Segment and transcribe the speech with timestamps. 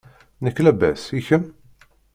[0.43, 1.43] Nekk labas, i kemm?